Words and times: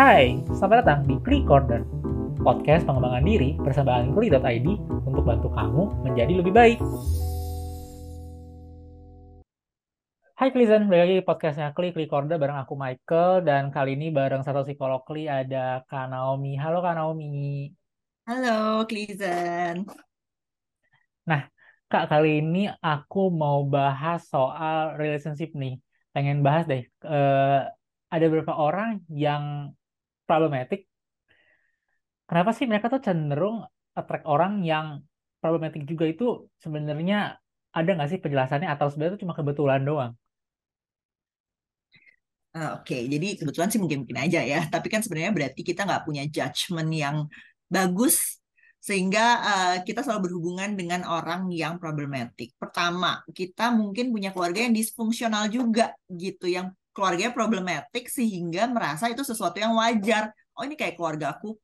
Hai, 0.00 0.40
selamat 0.56 0.76
datang 0.80 1.00
di 1.04 1.20
Kli 1.20 1.44
Corner, 1.44 1.84
podcast 2.40 2.88
pengembangan 2.88 3.20
diri 3.20 3.52
bersama 3.60 4.00
Kli.id 4.00 4.68
untuk 5.04 5.28
bantu 5.28 5.52
kamu 5.52 5.92
menjadi 6.08 6.40
lebih 6.40 6.56
baik. 6.56 6.80
Hai 10.40 10.56
Klizen, 10.56 10.88
balik 10.88 11.04
lagi 11.04 11.14
di 11.20 11.24
podcastnya 11.28 11.76
Kli, 11.76 11.92
Kli 11.92 12.08
Corner 12.08 12.40
bareng 12.40 12.64
aku 12.64 12.80
Michael, 12.80 13.44
dan 13.44 13.68
kali 13.68 13.92
ini 13.92 14.08
bareng 14.08 14.40
satu 14.40 14.64
psikolog 14.64 15.04
Kli 15.04 15.28
ada 15.28 15.84
Kak 15.84 16.08
Naomi. 16.08 16.56
Halo 16.56 16.80
Kak 16.80 16.96
Naomi. 16.96 17.68
Halo, 18.24 18.88
Klizen. 18.88 19.84
Nah, 21.28 21.44
Kak, 21.92 22.08
kali 22.08 22.40
ini 22.40 22.72
aku 22.72 23.28
mau 23.28 23.68
bahas 23.68 24.24
soal 24.24 24.96
relationship 24.96 25.52
nih. 25.52 25.76
Pengen 26.16 26.40
bahas 26.40 26.64
deh, 26.64 26.88
eh, 26.88 27.60
ada 28.08 28.24
beberapa 28.32 28.56
orang 28.56 29.04
yang 29.12 29.76
problematik. 30.30 30.86
Kenapa 32.30 32.54
sih 32.54 32.70
mereka 32.70 32.86
tuh 32.86 33.02
cenderung 33.02 33.66
attract 33.98 34.22
orang 34.30 34.62
yang 34.62 35.02
problematik 35.42 35.82
juga 35.82 36.06
itu 36.06 36.46
sebenarnya 36.62 37.42
ada 37.74 37.90
nggak 37.90 38.08
sih 38.14 38.20
penjelasannya 38.22 38.70
atau 38.70 38.86
sebenarnya 38.86 39.18
itu 39.18 39.22
cuma 39.26 39.34
kebetulan 39.34 39.82
doang? 39.82 40.12
Uh, 42.50 42.78
Oke, 42.78 43.06
jadi 43.06 43.38
kebetulan 43.38 43.70
sih 43.70 43.78
mungkin-mungkin 43.82 44.18
aja 44.26 44.42
ya. 44.42 44.66
Tapi 44.70 44.86
kan 44.86 45.02
sebenarnya 45.02 45.34
berarti 45.34 45.66
kita 45.66 45.86
nggak 45.86 46.02
punya 46.06 46.22
judgement 46.30 46.90
yang 46.94 47.16
bagus 47.66 48.38
sehingga 48.80 49.26
uh, 49.44 49.76
kita 49.84 50.00
selalu 50.00 50.30
berhubungan 50.30 50.72
dengan 50.72 51.04
orang 51.06 51.52
yang 51.52 51.76
problematik. 51.76 52.56
Pertama, 52.56 53.20
kita 53.30 53.70
mungkin 53.70 54.08
punya 54.10 54.32
keluarga 54.32 54.66
yang 54.66 54.74
disfungsional 54.74 55.52
juga 55.52 55.92
gitu, 56.08 56.48
yang 56.48 56.72
keluarganya 56.94 57.32
problematik 57.34 58.10
sehingga 58.10 58.66
merasa 58.70 59.08
itu 59.10 59.22
sesuatu 59.22 59.56
yang 59.58 59.74
wajar. 59.78 60.34
Oh 60.56 60.62
ini 60.66 60.74
kayak 60.74 60.98
keluarga 60.98 61.36
aku. 61.36 61.56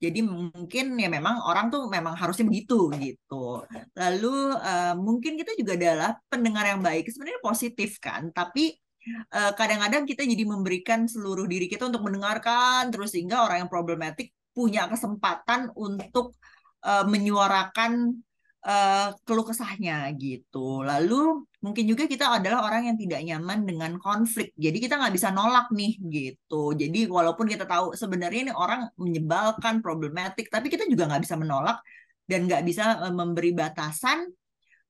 Jadi 0.00 0.24
mungkin 0.24 0.96
ya 0.96 1.12
memang 1.12 1.44
orang 1.44 1.68
tuh 1.68 1.84
memang 1.92 2.16
harusnya 2.16 2.48
begitu 2.48 2.88
gitu. 2.96 3.68
Lalu 3.92 4.56
uh, 4.56 4.96
mungkin 4.96 5.36
kita 5.36 5.52
juga 5.60 5.76
adalah 5.76 6.10
pendengar 6.32 6.64
yang 6.64 6.80
baik. 6.80 7.04
Sebenarnya 7.12 7.40
positif 7.44 8.00
kan, 8.00 8.32
tapi 8.32 8.80
Eh, 9.08 9.52
kadang-kadang 9.56 10.04
kita 10.04 10.22
jadi 10.28 10.44
memberikan 10.44 11.08
seluruh 11.08 11.48
diri 11.48 11.66
kita 11.72 11.88
untuk 11.88 12.04
mendengarkan 12.04 12.92
terus 12.92 13.16
sehingga 13.16 13.40
orang 13.48 13.64
yang 13.64 13.70
problematik 13.72 14.36
punya 14.52 14.90
kesempatan 14.90 15.70
untuk 15.78 16.34
uh, 16.82 17.06
menyuarakan 17.06 18.18
uh, 18.66 19.08
keluh 19.24 19.46
kesahnya 19.46 20.10
gitu. 20.18 20.82
Lalu 20.82 21.46
mungkin 21.60 21.84
juga 21.84 22.08
kita 22.08 22.40
adalah 22.40 22.64
orang 22.64 22.88
yang 22.88 22.96
tidak 22.96 23.20
nyaman 23.20 23.68
dengan 23.68 23.92
konflik. 24.00 24.56
Jadi 24.56 24.80
kita 24.80 24.96
nggak 24.96 25.12
bisa 25.12 25.28
nolak 25.28 25.68
nih 25.76 25.92
gitu. 26.08 26.72
Jadi 26.72 27.04
walaupun 27.04 27.46
kita 27.52 27.68
tahu 27.68 27.92
sebenarnya 27.92 28.50
ini 28.50 28.52
orang 28.56 28.88
menyebalkan, 28.96 29.84
problematik, 29.84 30.48
tapi 30.48 30.72
kita 30.72 30.88
juga 30.88 31.04
nggak 31.08 31.22
bisa 31.22 31.36
menolak 31.36 31.78
dan 32.24 32.48
nggak 32.48 32.62
bisa 32.64 33.04
uh, 33.04 33.12
memberi 33.12 33.52
batasan 33.52 34.24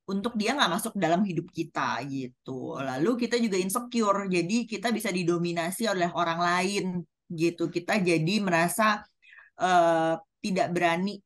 untuk 0.06 0.34
dia 0.38 0.54
nggak 0.54 0.70
masuk 0.70 0.94
dalam 0.94 1.26
hidup 1.26 1.50
kita 1.50 2.02
gitu. 2.06 2.78
Lalu 2.78 3.26
kita 3.26 3.38
juga 3.42 3.58
insecure, 3.58 4.30
jadi 4.30 4.56
kita 4.66 4.94
bisa 4.94 5.10
didominasi 5.10 5.90
oleh 5.90 6.10
orang 6.14 6.38
lain 6.38 6.84
gitu. 7.30 7.66
Kita 7.66 7.98
jadi 7.98 8.34
merasa 8.42 9.02
uh, 9.58 10.14
tidak 10.38 10.70
berani 10.70 11.18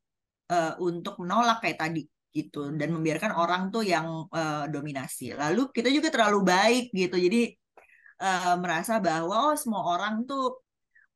uh, 0.49 0.73
untuk 0.81 1.21
menolak 1.21 1.61
kayak 1.61 1.77
tadi 1.81 2.01
gitu 2.35 2.67
dan 2.75 2.91
membiarkan 2.91 3.31
orang 3.31 3.71
tuh 3.71 3.87
yang 3.87 4.27
uh, 4.27 4.67
dominasi. 4.67 5.31
Lalu 5.31 5.71
kita 5.71 5.87
juga 5.87 6.11
terlalu 6.11 6.43
baik 6.43 6.83
gitu, 6.91 7.15
jadi 7.15 7.55
uh, 8.19 8.59
merasa 8.59 8.99
bahwa 8.99 9.51
oh 9.51 9.55
semua 9.55 9.87
orang 9.95 10.27
tuh 10.27 10.59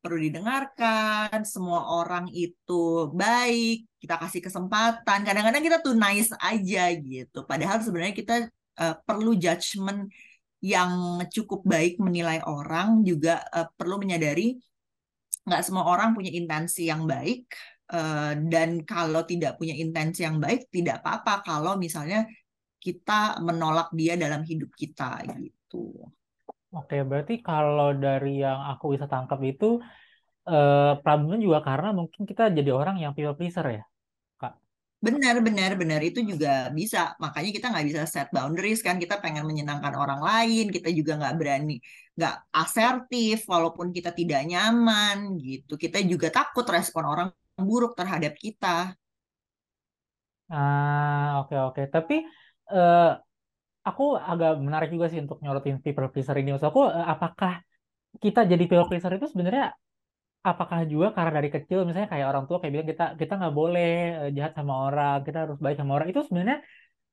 perlu 0.00 0.16
didengarkan, 0.16 1.44
semua 1.44 1.92
orang 1.92 2.24
itu 2.32 3.12
baik, 3.12 3.84
kita 4.00 4.16
kasih 4.16 4.40
kesempatan. 4.40 5.28
Kadang-kadang 5.28 5.60
kita 5.60 5.78
tuh 5.84 5.92
nice 5.92 6.32
aja 6.40 6.88
gitu. 6.96 7.44
Padahal 7.44 7.84
sebenarnya 7.84 8.16
kita 8.16 8.36
uh, 8.80 8.96
perlu 9.04 9.36
judgement 9.36 10.08
yang 10.64 11.20
cukup 11.28 11.64
baik 11.68 12.00
menilai 12.00 12.40
orang, 12.48 13.04
juga 13.04 13.44
uh, 13.52 13.68
perlu 13.76 14.00
menyadari 14.00 14.56
nggak 15.44 15.62
semua 15.64 15.84
orang 15.88 16.16
punya 16.16 16.32
intensi 16.32 16.88
yang 16.88 17.04
baik. 17.04 17.44
Uh, 17.90 18.38
dan 18.46 18.86
kalau 18.86 19.26
tidak 19.26 19.58
punya 19.58 19.74
intensi 19.74 20.22
yang 20.22 20.38
baik, 20.38 20.70
tidak 20.70 21.02
apa-apa 21.02 21.42
kalau 21.42 21.74
misalnya 21.74 22.22
kita 22.80 23.42
menolak 23.44 23.92
dia 23.92 24.16
dalam 24.16 24.40
hidup 24.40 24.72
kita 24.72 25.20
gitu. 25.36 26.00
Oke, 26.72 27.02
berarti 27.04 27.44
kalau 27.44 27.92
dari 27.92 28.40
yang 28.40 28.62
aku 28.72 28.96
bisa 28.96 29.10
tangkap 29.10 29.42
itu 29.44 29.82
eh, 30.48 30.92
problemnya 31.04 31.42
juga 31.42 31.60
karena 31.66 31.90
mungkin 31.92 32.22
kita 32.24 32.48
jadi 32.54 32.70
orang 32.72 32.96
yang 33.02 33.12
people 33.12 33.36
pleaser 33.36 33.66
ya, 33.68 33.84
Kak. 34.40 34.56
Benar, 35.02 35.42
benar, 35.44 35.74
benar 35.76 36.00
itu 36.00 36.22
juga 36.24 36.70
bisa. 36.70 37.18
Makanya 37.18 37.50
kita 37.50 37.66
nggak 37.74 37.86
bisa 37.90 38.00
set 38.06 38.28
boundaries 38.30 38.80
kan. 38.86 38.96
Kita 39.02 39.18
pengen 39.18 39.44
menyenangkan 39.44 39.92
orang 39.98 40.22
lain. 40.22 40.70
Kita 40.70 40.88
juga 40.94 41.18
nggak 41.20 41.34
berani, 41.36 41.76
nggak 42.14 42.34
asertif 42.54 43.44
walaupun 43.50 43.90
kita 43.90 44.14
tidak 44.14 44.46
nyaman 44.46 45.36
gitu. 45.42 45.74
Kita 45.74 45.98
juga 46.06 46.30
takut 46.30 46.64
respon 46.70 47.04
orang 47.04 47.28
buruk 47.68 47.92
terhadap 47.98 48.32
kita. 48.44 48.96
Ah, 50.52 51.40
oke 51.40 51.54
oke. 51.66 51.82
Tapi 51.94 52.14
eh, 52.72 52.98
aku 53.88 54.02
agak 54.30 54.50
menarik 54.66 54.88
juga 54.94 55.06
sih 55.10 55.20
untuk 55.24 55.38
nyorotin 55.42 55.76
people 55.84 56.08
pleaser 56.12 56.36
ini. 56.40 56.48
Maksud 56.52 56.68
aku, 56.72 56.82
eh, 56.98 57.06
apakah 57.14 57.52
kita 58.24 58.40
jadi 58.52 58.64
people 58.70 58.88
pleaser 58.90 59.12
itu 59.18 59.26
sebenarnya 59.32 59.64
apakah 60.50 60.78
juga 60.92 61.06
karena 61.16 61.32
dari 61.38 61.50
kecil 61.56 61.78
misalnya 61.86 62.08
kayak 62.14 62.26
orang 62.32 62.44
tua 62.48 62.56
kayak 62.60 62.72
bilang 62.74 62.88
kita 62.92 63.04
kita 63.20 63.32
nggak 63.40 63.54
boleh 63.60 63.90
eh, 64.22 64.30
jahat 64.36 64.52
sama 64.58 64.74
orang, 64.86 65.16
kita 65.26 65.38
harus 65.44 65.58
baik 65.64 65.76
sama 65.80 65.92
orang. 65.96 66.08
Itu 66.12 66.20
sebenarnya 66.28 66.58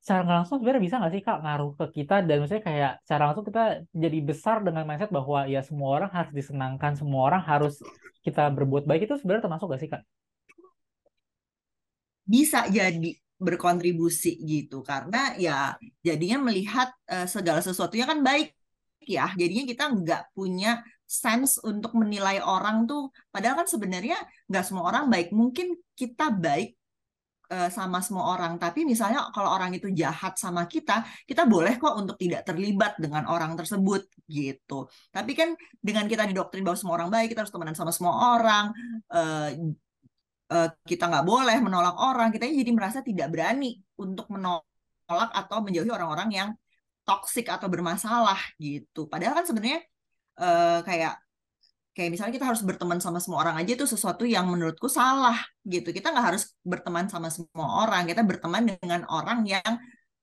secara 0.04 0.24
langsung 0.40 0.58
sebenarnya 0.60 0.84
bisa 0.88 0.96
nggak 1.00 1.14
sih 1.16 1.24
Kak 1.28 1.38
ngaruh 1.44 1.70
ke 1.80 1.86
kita 1.98 2.16
dan 2.28 2.36
misalnya 2.42 2.66
kayak 2.70 2.92
secara 3.06 3.24
langsung 3.28 3.46
kita 3.50 3.62
jadi 4.04 4.20
besar 4.30 4.58
dengan 4.68 4.84
mindset 4.88 5.12
bahwa 5.18 5.40
ya 5.54 5.62
semua 5.70 5.90
orang 5.98 6.12
harus 6.18 6.32
disenangkan, 6.40 6.92
semua 7.02 7.22
orang 7.28 7.44
harus 7.52 7.74
kita 8.26 8.42
berbuat 8.58 8.84
baik 8.90 9.02
itu 9.08 9.16
sebenarnya 9.20 9.44
termasuk 9.48 9.68
nggak 9.70 9.82
sih 9.84 9.92
Kak? 9.94 10.02
Bisa 12.28 12.68
jadi 12.68 13.16
berkontribusi 13.40 14.42
gitu. 14.44 14.84
Karena 14.84 15.34
ya 15.38 15.78
jadinya 16.04 16.52
melihat 16.52 16.92
uh, 17.08 17.26
segala 17.30 17.64
sesuatunya 17.64 18.06
kan 18.10 18.20
baik 18.26 18.54
ya. 19.06 19.32
Jadinya 19.40 19.64
kita 19.64 19.84
nggak 19.94 20.22
punya 20.36 20.82
sense 21.08 21.62
untuk 21.64 21.96
menilai 21.96 22.44
orang 22.44 22.84
tuh. 22.90 23.14
Padahal 23.32 23.64
kan 23.64 23.68
sebenarnya 23.70 24.20
nggak 24.52 24.64
semua 24.66 24.84
orang 24.92 25.08
baik. 25.08 25.32
Mungkin 25.32 25.80
kita 25.96 26.34
baik 26.36 26.76
uh, 27.54 27.70
sama 27.72 28.04
semua 28.04 28.36
orang. 28.36 28.60
Tapi 28.60 28.84
misalnya 28.84 29.32
kalau 29.32 29.54
orang 29.56 29.72
itu 29.72 29.88
jahat 29.96 30.36
sama 30.36 30.68
kita 30.68 31.06
kita 31.24 31.48
boleh 31.48 31.80
kok 31.80 31.96
untuk 31.96 32.20
tidak 32.20 32.44
terlibat 32.44 33.00
dengan 33.00 33.30
orang 33.32 33.56
tersebut 33.56 34.10
gitu. 34.28 34.90
Tapi 35.14 35.32
kan 35.38 35.56
dengan 35.80 36.06
kita 36.10 36.28
didoktrin 36.28 36.66
bahwa 36.66 36.78
semua 36.78 36.96
orang 37.00 37.10
baik 37.14 37.32
kita 37.32 37.48
harus 37.48 37.54
temenan 37.54 37.78
sama 37.78 37.94
semua 37.96 38.36
orang 38.36 38.66
uh, 39.14 39.50
uh, 40.52 40.70
kita 40.88 41.04
nggak 41.12 41.26
boleh 41.28 41.58
menolak 41.60 41.96
orang, 42.00 42.32
kita 42.34 42.48
jadi 42.48 42.72
merasa 42.74 43.00
tidak 43.04 43.28
berani 43.34 43.80
untuk 44.00 44.28
menolak 44.32 45.30
atau 45.36 45.58
menjauhi 45.64 45.92
orang-orang 45.92 46.30
yang 46.32 46.50
toksik 47.08 47.48
atau 47.48 47.72
bermasalah 47.72 48.40
gitu. 48.60 49.08
Padahal 49.08 49.40
kan 49.40 49.46
sebenarnya 49.48 49.80
uh, 50.44 50.84
kayak 50.84 51.24
kayak 51.96 52.14
misalnya 52.14 52.34
kita 52.38 52.46
harus 52.46 52.62
berteman 52.62 53.02
sama 53.02 53.18
semua 53.18 53.42
orang 53.42 53.56
aja 53.58 53.74
itu 53.74 53.88
sesuatu 53.90 54.22
yang 54.28 54.46
menurutku 54.46 54.92
salah 54.92 55.40
gitu. 55.66 55.90
Kita 55.96 56.12
nggak 56.14 56.26
harus 56.36 56.54
berteman 56.62 57.08
sama 57.08 57.32
semua 57.32 57.88
orang, 57.88 58.06
kita 58.06 58.22
berteman 58.22 58.64
dengan 58.68 59.08
orang 59.08 59.48
yang 59.48 59.72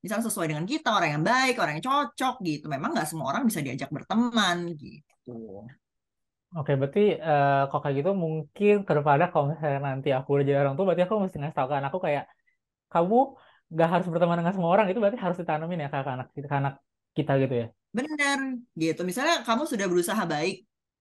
misalnya 0.05 0.29
sesuai 0.29 0.53
dengan 0.53 0.69
kita, 0.69 0.93
orang 0.93 1.19
yang 1.19 1.25
baik, 1.25 1.57
orang 1.57 1.81
yang 1.81 1.87
cocok 1.89 2.45
gitu. 2.45 2.69
Memang 2.69 2.93
nggak 2.93 3.09
semua 3.09 3.33
orang 3.33 3.49
bisa 3.49 3.65
diajak 3.65 3.89
berteman 3.89 4.77
gitu. 4.77 5.65
Oke, 6.55 6.73
berarti 6.79 7.01
uh, 7.19 7.67
kok 7.67 7.81
kayak 7.83 7.97
gitu 7.99 8.11
mungkin 8.25 8.73
ke 8.87 8.93
depannya 8.97 9.27
kalau 9.33 9.45
misalnya 9.51 9.81
nanti 9.89 10.09
aku 10.15 10.29
udah 10.39 10.45
jadi 10.47 10.59
orang 10.63 10.75
tua, 10.79 10.85
berarti 10.87 11.03
aku 11.07 11.15
mesti 11.27 11.37
ngasih 11.43 11.57
tau 11.59 11.67
ke 11.71 11.75
anakku 11.81 11.99
kayak 12.07 12.25
kamu 12.93 13.17
gak 13.79 13.89
harus 13.93 14.07
berteman 14.13 14.39
dengan 14.39 14.55
semua 14.55 14.71
orang 14.75 14.87
itu 14.87 14.99
berarti 15.03 15.19
harus 15.19 15.37
ditanamin 15.43 15.79
ya 15.83 15.89
ke 15.91 15.97
anak 15.99 16.27
ke 16.31 16.55
anak 16.63 16.75
kita 17.19 17.33
gitu 17.43 17.55
ya. 17.63 17.67
Benar, 17.91 18.39
gitu. 18.79 19.01
Misalnya 19.03 19.35
kamu 19.43 19.63
sudah 19.67 19.87
berusaha 19.91 20.23
baik 20.31 20.55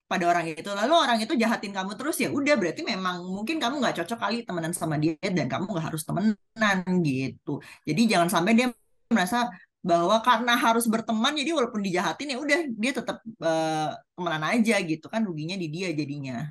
pada 0.10 0.26
orang 0.26 0.46
itu, 0.50 0.70
lalu 0.74 0.94
orang 0.94 1.18
itu 1.22 1.34
jahatin 1.38 1.72
kamu 1.78 1.92
terus 1.98 2.18
ya 2.18 2.30
udah 2.34 2.54
berarti 2.58 2.82
memang 2.82 3.16
mungkin 3.22 3.58
kamu 3.62 3.76
nggak 3.82 3.96
cocok 4.02 4.18
kali 4.24 4.38
temenan 4.46 4.74
sama 4.74 4.96
dia 4.98 5.18
dan 5.22 5.46
kamu 5.46 5.70
nggak 5.70 5.86
harus 5.94 6.02
temenan 6.02 6.78
gitu. 7.06 7.62
Jadi 7.86 8.02
jangan 8.10 8.30
sampai 8.34 8.52
dia 8.58 8.68
merasa 9.14 9.54
bahwa 9.84 10.24
karena 10.24 10.56
harus 10.56 10.88
berteman 10.88 11.36
jadi 11.36 11.52
walaupun 11.52 11.84
dijahatin 11.84 12.34
ya 12.34 12.38
udah 12.40 12.60
dia 12.72 12.92
tetap 12.96 13.20
uh, 13.44 13.92
temenan 14.16 14.44
aja 14.56 14.76
gitu 14.80 15.06
kan 15.12 15.22
ruginya 15.28 15.60
di 15.60 15.68
dia 15.68 15.92
jadinya. 15.92 16.48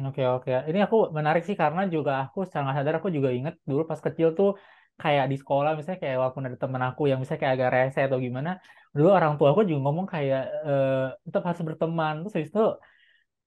Oke 0.00 0.24
oke, 0.24 0.50
ini 0.70 0.80
aku 0.80 1.12
menarik 1.12 1.44
sih 1.44 1.58
karena 1.58 1.84
juga 1.84 2.24
aku 2.24 2.48
secara 2.48 2.72
sadar 2.72 3.04
aku 3.04 3.12
juga 3.12 3.28
inget 3.34 3.60
dulu 3.68 3.84
pas 3.84 4.00
kecil 4.00 4.32
tuh 4.32 4.56
kayak 4.96 5.28
di 5.32 5.36
sekolah 5.40 5.76
misalnya 5.76 6.00
kayak 6.00 6.16
walaupun 6.20 6.44
ada 6.48 6.56
temen 6.60 6.82
aku 6.88 7.02
yang 7.10 7.18
misalnya 7.20 7.40
kayak 7.42 7.54
agak 7.56 7.70
rese 7.74 8.00
atau 8.08 8.18
gimana, 8.20 8.50
dulu 8.96 9.08
orang 9.12 9.34
tua 9.40 9.48
aku 9.52 9.64
juga 9.64 9.80
ngomong 9.88 10.06
kayak 10.14 10.42
e, 10.68 10.74
tetap 11.24 11.42
harus 11.48 11.60
berteman 11.64 12.14
terus 12.20 12.34
habis 12.36 12.50
itu 12.52 12.64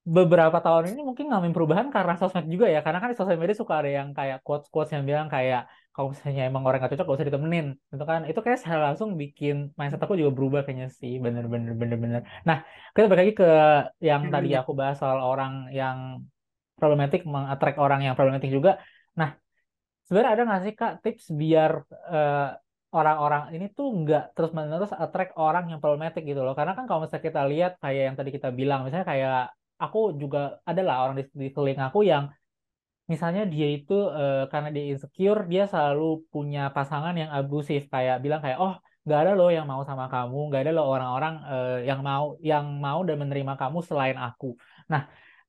beberapa 0.04 0.60
tahun 0.60 0.92
ini 0.92 1.02
mungkin 1.08 1.32
ngalamin 1.32 1.56
perubahan 1.56 1.88
karena 1.88 2.20
sosmed 2.20 2.48
juga 2.52 2.68
ya. 2.68 2.84
Karena 2.84 3.00
kan 3.00 3.10
di 3.12 3.18
sosial 3.18 3.40
media 3.40 3.56
suka 3.56 3.80
ada 3.80 3.90
yang 3.90 4.12
kayak 4.12 4.44
quotes-quotes 4.44 4.92
yang 4.92 5.08
bilang 5.08 5.32
kayak 5.32 5.72
kalau 5.96 6.12
misalnya 6.12 6.44
emang 6.50 6.64
orang 6.68 6.84
gak 6.84 6.92
cocok 6.92 7.06
gak 7.08 7.18
usah 7.24 7.28
ditemenin. 7.32 7.66
Itu 7.88 8.04
kan 8.04 8.28
itu 8.28 8.40
kayak 8.44 8.60
secara 8.60 8.92
langsung 8.92 9.16
bikin 9.16 9.72
mindset 9.80 10.04
aku 10.04 10.20
juga 10.20 10.36
berubah 10.36 10.68
kayaknya 10.68 10.92
sih. 10.92 11.24
Bener-bener 11.24 11.72
bener-bener. 11.72 12.22
Nah, 12.44 12.68
kita 12.92 13.08
balik 13.08 13.22
lagi 13.24 13.34
ke 13.40 13.50
yang 14.04 14.28
tadi 14.28 14.52
Benar. 14.52 14.62
aku 14.68 14.72
bahas 14.76 15.00
soal 15.00 15.24
orang 15.24 15.72
yang 15.72 16.20
problematik 16.76 17.24
meng-attract 17.24 17.78
orang 17.80 18.04
yang 18.04 18.14
problematik 18.20 18.52
juga. 18.52 18.84
Nah, 19.16 19.40
sebenarnya 20.04 20.32
ada 20.36 20.44
nggak 20.44 20.62
sih 20.68 20.74
Kak 20.76 20.94
tips 21.00 21.26
biar 21.32 21.72
eh, 22.12 22.50
orang-orang 22.92 23.56
ini 23.56 23.72
tuh 23.72 23.88
nggak 24.04 24.36
terus-menerus 24.36 24.92
attract 24.92 25.32
orang 25.40 25.72
yang 25.72 25.80
problematik 25.80 26.28
gitu 26.28 26.44
loh. 26.44 26.52
Karena 26.60 26.76
kan 26.76 26.92
kalau 26.92 27.08
misalnya 27.08 27.24
kita 27.24 27.42
lihat 27.48 27.72
kayak 27.80 28.04
yang 28.12 28.16
tadi 28.20 28.30
kita 28.36 28.50
bilang, 28.52 28.84
misalnya 28.84 29.08
kayak 29.08 29.56
aku 29.84 29.98
juga 30.22 30.62
adalah 30.70 30.94
orang 31.04 31.16
di, 31.20 31.24
di 31.42 31.48
sekeliling 31.50 31.82
aku 31.88 32.00
yang 32.12 32.24
misalnya 33.12 33.44
dia 33.54 33.68
itu 33.76 33.94
eh, 34.20 34.48
karena 34.52 34.70
dia 34.76 34.84
insecure, 34.92 35.40
dia 35.52 35.64
selalu 35.72 36.04
punya 36.34 36.60
pasangan 36.76 37.14
yang 37.22 37.32
abusif 37.38 37.82
kayak 37.94 38.16
bilang 38.24 38.40
kayak 38.44 38.60
oh 38.64 38.74
nggak 39.04 39.20
ada 39.20 39.32
loh 39.36 39.50
yang 39.52 39.66
mau 39.68 39.84
sama 39.84 40.06
kamu, 40.14 40.38
nggak 40.48 40.62
ada 40.64 40.72
loh 40.78 40.86
orang-orang 40.94 41.34
eh, 41.52 41.78
yang 41.90 42.00
mau 42.10 42.26
yang 42.40 42.66
mau 42.86 43.00
dan 43.08 43.16
menerima 43.22 43.54
kamu 43.62 43.80
selain 43.90 44.18
aku. 44.28 44.56
Nah 44.92 45.02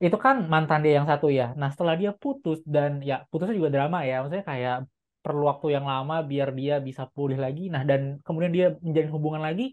itu 0.03 0.17
kan 0.25 0.35
mantan 0.53 0.83
dia 0.85 0.93
yang 0.99 1.07
satu 1.07 1.27
ya. 1.31 1.55
Nah 1.61 1.69
setelah 1.73 1.95
dia 2.01 2.11
putus 2.23 2.59
dan 2.67 2.91
ya 3.09 3.23
putusnya 3.31 3.55
juga 3.61 3.71
drama 3.75 3.99
ya, 4.09 4.15
maksudnya 4.21 4.47
kayak 4.53 4.75
perlu 5.25 5.43
waktu 5.51 5.67
yang 5.77 5.87
lama 5.93 6.15
biar 6.31 6.49
dia 6.59 6.75
bisa 6.83 7.03
pulih 7.15 7.39
lagi. 7.45 7.63
Nah 7.75 7.83
dan 7.89 8.01
kemudian 8.27 8.53
dia 8.57 8.67
menjalin 8.85 9.13
hubungan 9.15 9.43
lagi 9.47 9.65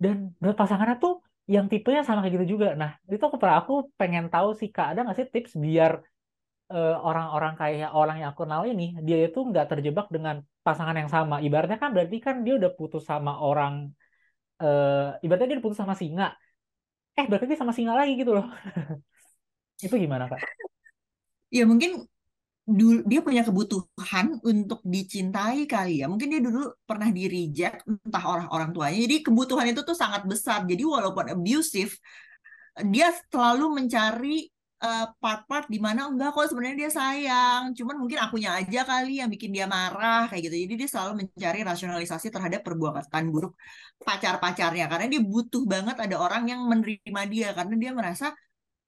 dan 0.00 0.36
pasangannya 0.60 0.96
tuh 1.04 1.14
yang 1.54 1.66
tipenya 1.72 2.00
sama 2.06 2.18
kayak 2.22 2.34
gitu 2.36 2.46
juga. 2.54 2.66
Nah 2.80 2.90
itu 3.14 3.22
aku 3.28 3.38
pernah 3.40 3.56
aku 3.62 3.72
pengen 4.00 4.24
tahu 4.34 4.48
sih 4.60 4.68
kak 4.74 4.86
ada 4.90 5.00
nggak 5.04 5.16
sih 5.18 5.28
tips 5.34 5.52
biar 5.64 5.92
eh, 6.74 6.94
orang-orang 7.08 7.52
kayak 7.60 7.88
orang 8.00 8.16
yang 8.20 8.28
aku 8.32 8.42
kenal 8.44 8.62
ini 8.72 8.84
dia 9.06 9.16
itu 9.26 9.38
nggak 9.50 9.66
terjebak 9.70 10.06
dengan 10.14 10.36
pasangan 10.66 10.96
yang 11.00 11.10
sama. 11.16 11.36
Ibaratnya 11.46 11.78
kan 11.82 11.90
berarti 11.94 12.16
kan 12.26 12.36
dia 12.44 12.54
udah 12.60 12.70
putus 12.78 13.02
sama 13.10 13.32
orang 13.46 13.74
eh 14.62 15.06
ibaratnya 15.24 15.46
dia 15.50 15.56
udah 15.58 15.66
putus 15.66 15.80
sama 15.82 15.94
singa. 16.02 16.26
Eh 17.18 17.24
berarti 17.30 17.46
dia 17.50 17.58
sama 17.62 17.74
singa 17.78 17.94
lagi 18.00 18.12
gitu 18.20 18.32
loh. 18.36 18.46
Itu 19.86 19.94
gimana 20.04 20.24
kak? 20.32 20.40
Ya 21.50 21.62
mungkin 21.66 21.90
dia 23.10 23.20
punya 23.24 23.42
kebutuhan 23.42 24.38
untuk 24.46 24.80
dicintai 24.86 25.66
kali 25.66 26.04
ya. 26.04 26.06
Mungkin 26.06 26.28
dia 26.30 26.40
dulu 26.42 26.70
pernah 26.86 27.08
di 27.10 27.26
reject 27.26 27.82
entah 27.88 28.24
orang-orang 28.24 28.70
tuanya. 28.70 28.98
Jadi 29.06 29.16
kebutuhan 29.26 29.66
itu 29.72 29.80
tuh 29.82 29.96
sangat 29.96 30.22
besar. 30.28 30.62
Jadi 30.70 30.82
walaupun 30.86 31.34
abusive, 31.34 31.92
dia 32.86 33.10
selalu 33.32 33.74
mencari 33.74 34.46
eh, 34.80 35.06
part-part 35.18 35.66
di 35.66 35.78
mana 35.82 36.06
enggak 36.08 36.30
kok 36.30 36.46
sebenarnya 36.52 36.76
dia 36.86 36.90
sayang. 36.94 37.62
Cuman 37.74 37.96
mungkin 37.98 38.18
akunya 38.22 38.54
aja 38.54 38.80
kali 38.86 39.18
yang 39.18 39.28
bikin 39.32 39.50
dia 39.50 39.66
marah 39.66 40.30
kayak 40.30 40.42
gitu. 40.46 40.56
Jadi 40.68 40.74
dia 40.80 40.88
selalu 40.88 41.12
mencari 41.26 41.60
rasionalisasi 41.66 42.26
terhadap 42.30 42.60
perbuatan 42.62 43.24
buruk 43.34 43.58
pacar-pacarnya 44.00 44.86
karena 44.86 45.06
dia 45.12 45.22
butuh 45.24 45.62
banget 45.66 45.96
ada 45.98 46.16
orang 46.22 46.46
yang 46.48 46.60
menerima 46.70 47.22
dia 47.28 47.48
karena 47.52 47.74
dia 47.76 47.90
merasa 47.92 48.26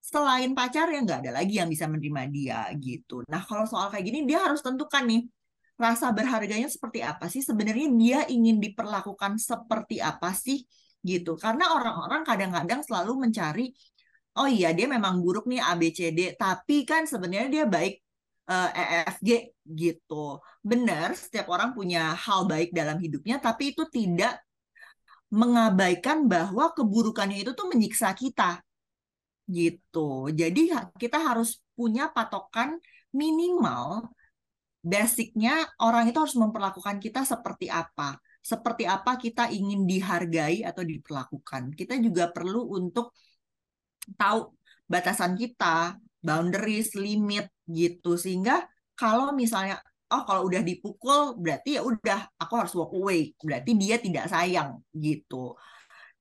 selain 0.03 0.51
pacar 0.51 0.91
ya 0.91 0.99
nggak 0.99 1.21
ada 1.23 1.33
lagi 1.39 1.63
yang 1.63 1.71
bisa 1.71 1.87
menerima 1.87 2.23
dia 2.35 2.61
gitu. 2.75 3.23
Nah 3.31 3.39
kalau 3.47 3.71
soal 3.71 3.87
kayak 3.87 4.03
gini 4.03 4.27
dia 4.27 4.43
harus 4.43 4.59
tentukan 4.59 5.07
nih 5.07 5.31
rasa 5.79 6.11
berharganya 6.11 6.67
seperti 6.67 7.07
apa 7.07 7.31
sih 7.31 7.39
sebenarnya 7.39 7.89
dia 7.95 8.19
ingin 8.27 8.59
diperlakukan 8.59 9.39
seperti 9.39 10.03
apa 10.03 10.35
sih 10.35 10.67
gitu. 11.07 11.39
Karena 11.39 11.71
orang-orang 11.79 12.27
kadang-kadang 12.27 12.83
selalu 12.83 13.31
mencari 13.31 13.71
oh 14.43 14.51
iya 14.51 14.75
dia 14.75 14.91
memang 14.91 15.23
buruk 15.23 15.47
nih 15.47 15.63
A 15.63 15.79
B 15.79 15.95
C 15.95 16.11
D 16.11 16.35
tapi 16.35 16.83
kan 16.83 17.07
sebenarnya 17.07 17.49
dia 17.49 17.65
baik 17.71 17.95
eh, 18.51 18.71
E 18.75 18.85
F 19.07 19.17
G 19.23 19.55
gitu. 19.63 20.43
Benar 20.67 21.15
setiap 21.15 21.47
orang 21.47 21.71
punya 21.79 22.11
hal 22.19 22.51
baik 22.51 22.75
dalam 22.75 22.99
hidupnya 22.99 23.39
tapi 23.39 23.71
itu 23.71 23.87
tidak 23.87 24.43
mengabaikan 25.31 26.27
bahwa 26.27 26.75
keburukannya 26.75 27.41
itu 27.47 27.55
tuh 27.55 27.71
menyiksa 27.71 28.11
kita 28.19 28.61
gitu. 29.53 30.33
Jadi 30.33 30.73
kita 30.97 31.19
harus 31.21 31.61
punya 31.77 32.09
patokan 32.09 32.81
minimal 33.13 34.09
basicnya 34.83 35.71
orang 35.79 36.11
itu 36.11 36.19
harus 36.19 36.35
memperlakukan 36.35 36.99
kita 36.99 37.23
seperti 37.23 37.71
apa. 37.71 38.19
Seperti 38.43 38.91
apa 38.91 39.15
kita 39.15 39.47
ingin 39.55 39.87
dihargai 39.87 40.67
atau 40.67 40.83
diperlakukan. 40.83 41.79
Kita 41.79 41.95
juga 42.03 42.27
perlu 42.35 42.75
untuk 42.75 43.15
tahu 44.19 44.51
batasan 44.91 45.39
kita, 45.39 45.95
boundaries, 46.19 46.99
limit 46.99 47.47
gitu. 47.71 48.19
Sehingga 48.19 48.67
kalau 48.99 49.31
misalnya 49.31 49.79
oh 50.13 50.27
kalau 50.27 50.51
udah 50.51 50.61
dipukul 50.61 51.39
berarti 51.39 51.79
ya 51.79 51.87
udah 51.87 52.35
aku 52.35 52.53
harus 52.59 52.75
walk 52.75 52.91
away. 52.99 53.31
Berarti 53.39 53.79
dia 53.79 54.03
tidak 54.03 54.27
sayang 54.27 54.83
gitu. 54.91 55.55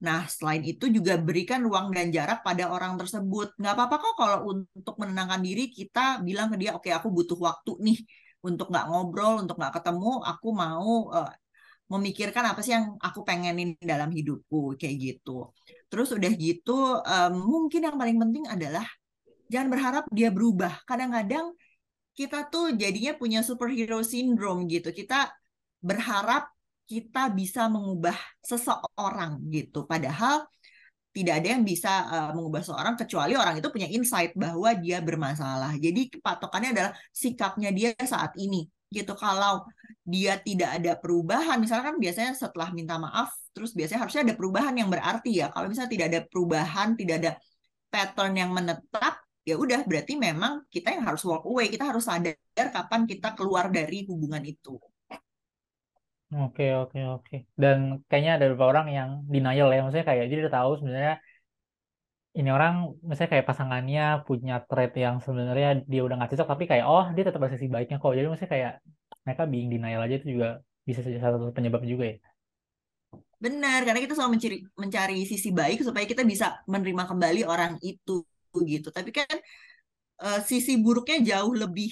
Nah, 0.01 0.25
selain 0.25 0.65
itu 0.65 0.89
juga 0.89 1.13
berikan 1.21 1.61
ruang 1.61 1.93
dan 1.93 2.09
jarak 2.09 2.41
pada 2.41 2.73
orang 2.73 2.97
tersebut. 2.97 3.53
Nggak 3.61 3.73
apa-apa 3.77 3.95
kok 4.01 4.13
kalau 4.17 4.37
untuk 4.49 4.95
menenangkan 4.97 5.41
diri 5.45 5.69
kita 5.69 6.25
bilang 6.25 6.49
ke 6.49 6.57
dia, 6.57 6.73
oke 6.73 6.89
okay, 6.89 6.93
aku 6.97 7.13
butuh 7.13 7.37
waktu 7.37 7.71
nih 7.85 7.97
untuk 8.41 8.73
nggak 8.73 8.85
ngobrol, 8.89 9.45
untuk 9.45 9.61
nggak 9.61 9.73
ketemu, 9.77 10.11
aku 10.25 10.47
mau 10.57 11.13
uh, 11.13 11.29
memikirkan 11.93 12.49
apa 12.49 12.59
sih 12.65 12.73
yang 12.73 12.97
aku 12.97 13.21
pengenin 13.21 13.77
dalam 13.77 14.09
hidupku, 14.09 14.73
kayak 14.81 14.95
gitu. 14.97 15.53
Terus 15.85 16.09
udah 16.17 16.31
gitu, 16.33 16.97
um, 16.97 17.33
mungkin 17.45 17.85
yang 17.85 17.97
paling 18.01 18.17
penting 18.17 18.49
adalah 18.49 18.87
jangan 19.53 19.69
berharap 19.69 20.03
dia 20.09 20.33
berubah. 20.33 20.81
Kadang-kadang 20.89 21.53
kita 22.17 22.49
tuh 22.49 22.73
jadinya 22.73 23.13
punya 23.13 23.45
superhero 23.45 24.01
syndrome 24.01 24.65
gitu. 24.65 24.89
Kita 24.89 25.29
berharap 25.77 26.49
kita 26.91 27.31
bisa 27.31 27.71
mengubah 27.71 28.17
seseorang 28.43 29.39
gitu. 29.47 29.87
Padahal 29.87 30.43
tidak 31.15 31.39
ada 31.39 31.47
yang 31.55 31.63
bisa 31.63 31.91
uh, 32.07 32.31
mengubah 32.35 32.63
seorang 32.67 32.95
kecuali 32.99 33.33
orang 33.39 33.59
itu 33.59 33.67
punya 33.71 33.87
insight 33.87 34.35
bahwa 34.35 34.75
dia 34.75 34.99
bermasalah. 34.99 35.71
Jadi 35.79 36.11
patokannya 36.19 36.69
adalah 36.75 36.91
sikapnya 37.15 37.71
dia 37.71 37.95
saat 38.03 38.35
ini 38.35 38.67
gitu. 38.91 39.15
Kalau 39.15 39.63
dia 40.03 40.35
tidak 40.43 40.83
ada 40.83 40.91
perubahan, 40.99 41.55
misalnya 41.63 41.95
kan 41.95 41.97
biasanya 42.03 42.31
setelah 42.35 42.75
minta 42.75 42.99
maaf, 42.99 43.31
terus 43.55 43.71
biasanya 43.71 44.03
harusnya 44.03 44.23
ada 44.27 44.35
perubahan 44.35 44.75
yang 44.75 44.91
berarti 44.91 45.31
ya. 45.39 45.47
Kalau 45.47 45.71
misalnya 45.71 45.91
tidak 45.95 46.07
ada 46.11 46.21
perubahan, 46.27 46.87
tidak 46.99 47.15
ada 47.23 47.31
pattern 47.87 48.33
yang 48.35 48.51
menetap, 48.51 49.15
ya 49.47 49.55
udah 49.55 49.87
berarti 49.87 50.19
memang 50.19 50.67
kita 50.67 50.91
yang 50.95 51.07
harus 51.07 51.23
walk 51.23 51.47
away. 51.47 51.71
Kita 51.71 51.87
harus 51.87 52.03
sadar 52.03 52.35
kapan 52.55 53.07
kita 53.07 53.31
keluar 53.35 53.71
dari 53.71 54.03
hubungan 54.07 54.43
itu. 54.43 54.75
Oke, 56.31 56.63
oke, 56.79 56.97
oke. 57.11 57.35
Dan 57.61 57.77
kayaknya 58.07 58.31
ada 58.39 58.45
beberapa 58.47 58.71
orang 58.71 58.87
yang 58.97 59.09
denial 59.33 59.67
ya. 59.73 59.79
Maksudnya 59.83 60.07
kayak 60.07 60.25
dia 60.31 60.37
udah 60.43 60.53
tahu 60.57 60.71
sebenarnya 60.79 61.13
ini 62.31 62.47
orang 62.47 62.73
misalnya 63.03 63.31
kayak 63.35 63.47
pasangannya 63.49 64.23
punya 64.23 64.53
trait 64.63 64.91
yang 64.95 65.19
sebenarnya 65.19 65.83
dia 65.91 66.01
udah 66.05 66.15
nggak 66.15 66.31
cocok 66.31 66.47
tapi 66.47 66.63
kayak 66.71 66.85
oh 66.87 67.05
dia 67.11 67.23
tetap 67.27 67.41
ada 67.43 67.51
sisi 67.55 67.67
baiknya 67.67 67.99
kok. 67.99 68.11
Jadi 68.15 68.27
maksudnya 68.31 68.51
kayak 68.55 68.71
mereka 69.27 69.43
being 69.51 69.67
denial 69.67 70.01
aja 70.07 70.15
itu 70.15 70.27
juga 70.39 70.47
bisa 70.87 70.99
jadi 71.03 71.19
salah 71.19 71.35
satu 71.35 71.51
penyebab 71.51 71.83
juga 71.83 72.05
ya. 72.11 72.17
Benar, 73.41 73.79
karena 73.83 73.99
kita 74.05 74.13
selalu 74.13 74.31
mencari, 74.37 74.57
mencari 74.77 75.17
sisi 75.25 75.49
baik 75.49 75.81
supaya 75.81 76.05
kita 76.05 76.21
bisa 76.23 76.61
menerima 76.69 77.03
kembali 77.09 77.41
orang 77.43 77.73
itu 77.83 78.23
gitu. 78.69 78.87
Tapi 78.93 79.09
kan 79.11 79.35
uh, 80.23 80.39
sisi 80.45 80.77
buruknya 80.79 81.17
jauh 81.35 81.53
lebih 81.57 81.89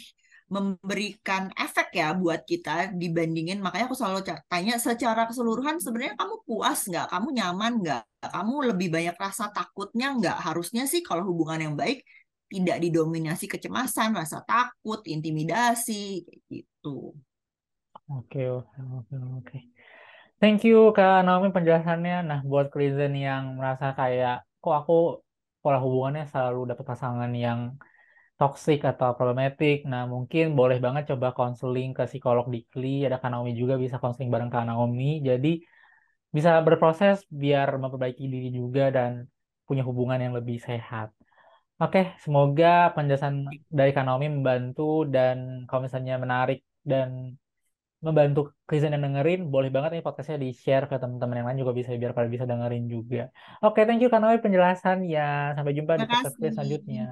memberikan 0.50 1.53
efek 1.53 1.94
ya 1.94 2.12
buat 2.18 2.41
kita 2.44 2.94
dibandingin. 2.98 3.62
Makanya 3.62 3.86
aku 3.86 3.98
selalu 3.98 4.25
tanya 4.50 4.75
secara 4.82 5.29
keseluruhan 5.29 5.77
sebenarnya 5.77 6.18
kamu 6.18 6.36
puas 6.44 6.79
nggak? 6.89 7.08
Kamu 7.13 7.27
nyaman 7.29 7.74
nggak? 7.86 8.03
Kamu 8.25 8.56
lebih 8.74 8.89
banyak 8.89 9.15
rasa 9.15 9.53
takutnya 9.53 10.12
nggak? 10.18 10.38
Harusnya 10.41 10.89
sih 10.89 11.06
kalau 11.06 11.24
hubungan 11.29 11.72
yang 11.72 11.75
baik 11.77 12.01
tidak 12.50 12.82
didominasi 12.82 13.46
kecemasan 13.46 14.18
rasa 14.18 14.41
takut 14.41 15.06
intimidasi 15.06 16.25
gitu. 16.50 17.13
Oke, 18.10 18.41
oke, 18.50 19.13
oke. 19.38 19.58
Thank 20.41 20.65
you 20.65 20.89
Kak 20.98 21.22
Naomi 21.29 21.53
penjelasannya. 21.53 22.25
Nah, 22.25 22.39
buat 22.41 22.74
Klizen 22.74 23.13
yang 23.13 23.62
merasa 23.62 23.94
kayak 23.94 24.50
kok 24.58 24.75
aku 24.82 25.22
pola 25.62 25.77
hubungannya 25.77 26.25
selalu 26.25 26.74
dapat 26.74 26.86
pasangan 26.88 27.32
yang 27.36 27.75
toxic 28.39 28.79
atau 28.91 29.10
problematik. 29.17 29.75
Nah, 29.91 30.08
mungkin 30.13 30.43
boleh 30.60 30.77
banget 30.86 31.03
coba 31.12 31.27
konseling 31.39 31.89
ke 31.98 32.03
psikolog 32.10 32.46
Dikli. 32.53 33.03
Ada 33.08 33.17
Kak 33.22 33.29
Naomi 33.31 33.51
juga 33.62 33.75
bisa 33.84 33.96
konseling 34.03 34.31
bareng 34.34 34.51
Kak 34.53 34.63
Naomi. 34.69 35.19
Jadi 35.29 35.60
bisa 36.36 36.50
berproses 36.67 37.17
biar 37.41 37.67
memperbaiki 37.84 38.24
diri 38.34 38.50
juga 38.60 38.84
dan 38.96 39.12
punya 39.67 39.84
hubungan 39.89 40.19
yang 40.24 40.34
lebih 40.39 40.58
sehat. 40.67 41.12
Oke, 41.79 42.15
semoga 42.24 42.91
penjelasan 42.96 43.48
dari 43.72 43.91
Kak 43.96 44.03
Naomi 44.08 44.27
membantu 44.27 45.08
dan 45.15 45.67
kalau 45.67 45.81
misalnya 45.88 46.15
menarik 46.19 46.60
dan 46.84 47.39
membantu 48.00 48.55
Kristen 48.63 48.96
yang 48.96 49.03
dengerin, 49.03 49.51
boleh 49.51 49.67
banget 49.75 50.00
nih 50.00 50.03
podcastnya 50.03 50.39
di-share 50.39 50.88
ke 50.88 50.96
teman-teman 50.96 51.36
yang 51.39 51.48
lain 51.51 51.60
juga 51.63 51.74
bisa 51.75 51.91
biar 51.96 52.12
pada 52.15 52.27
bisa 52.31 52.48
dengerin 52.48 52.88
juga. 52.88 53.27
Oke, 53.63 53.84
thank 53.84 54.00
you 54.00 54.08
Kak 54.12 54.24
Noe 54.24 54.39
penjelasan 54.39 55.03
ya. 55.03 55.51
Sampai 55.55 55.75
jumpa 55.75 56.00
di 56.00 56.08
Terima 56.08 56.12
podcast 56.15 56.36
kasih. 56.39 56.51
selanjutnya. 56.55 57.03